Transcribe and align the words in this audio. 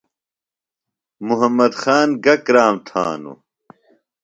محمد 1.27 1.73
خان 1.81 2.09
گہ 2.23 2.35
کرام 2.45 2.75
تھانوۡ؟ 2.87 3.37